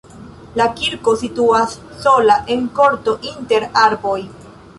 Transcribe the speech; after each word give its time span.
La 0.59 0.65
kirko 0.77 1.13
situas 1.23 1.75
sola 2.07 2.39
en 2.55 2.65
korto 2.81 3.15
inter 3.35 3.69
arboj. 3.85 4.19